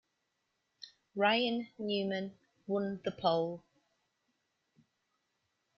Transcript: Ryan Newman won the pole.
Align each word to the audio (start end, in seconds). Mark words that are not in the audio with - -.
Ryan 1.15 1.67
Newman 1.77 2.33
won 2.65 2.99
the 3.05 3.11
pole. 3.11 3.61